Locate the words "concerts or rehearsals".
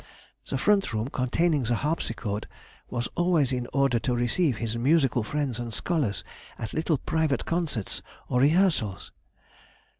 7.45-9.11